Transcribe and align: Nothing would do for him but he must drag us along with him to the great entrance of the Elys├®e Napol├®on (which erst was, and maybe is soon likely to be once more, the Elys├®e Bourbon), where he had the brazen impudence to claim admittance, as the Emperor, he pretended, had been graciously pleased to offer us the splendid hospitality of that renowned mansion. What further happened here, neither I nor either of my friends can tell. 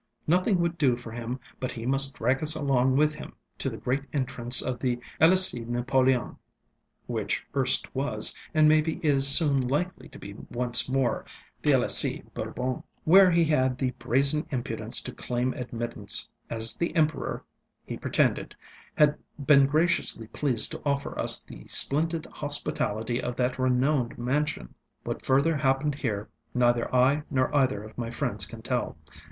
Nothing 0.25 0.59
would 0.61 0.79
do 0.79 0.97
for 0.97 1.11
him 1.11 1.39
but 1.59 1.71
he 1.73 1.85
must 1.85 2.15
drag 2.15 2.41
us 2.41 2.55
along 2.55 2.95
with 2.95 3.13
him 3.13 3.33
to 3.59 3.69
the 3.69 3.77
great 3.77 4.01
entrance 4.11 4.59
of 4.63 4.79
the 4.79 4.99
Elys├®e 5.21 5.63
Napol├®on 5.67 6.37
(which 7.05 7.45
erst 7.55 7.93
was, 7.93 8.33
and 8.51 8.67
maybe 8.67 8.95
is 9.05 9.27
soon 9.27 9.67
likely 9.67 10.09
to 10.09 10.17
be 10.17 10.33
once 10.49 10.89
more, 10.89 11.23
the 11.61 11.69
Elys├®e 11.69 12.23
Bourbon), 12.33 12.81
where 13.03 13.29
he 13.29 13.45
had 13.45 13.77
the 13.77 13.91
brazen 13.99 14.47
impudence 14.49 15.01
to 15.01 15.13
claim 15.13 15.53
admittance, 15.53 16.27
as 16.49 16.73
the 16.73 16.95
Emperor, 16.95 17.43
he 17.85 17.95
pretended, 17.95 18.55
had 18.95 19.19
been 19.37 19.67
graciously 19.67 20.25
pleased 20.29 20.71
to 20.71 20.81
offer 20.83 21.15
us 21.19 21.43
the 21.43 21.63
splendid 21.67 22.25
hospitality 22.33 23.21
of 23.21 23.35
that 23.35 23.59
renowned 23.59 24.17
mansion. 24.17 24.73
What 25.03 25.21
further 25.21 25.57
happened 25.57 25.93
here, 25.93 26.27
neither 26.55 26.91
I 26.91 27.21
nor 27.29 27.55
either 27.55 27.83
of 27.83 27.99
my 27.99 28.09
friends 28.09 28.47
can 28.47 28.63
tell. 28.63 28.97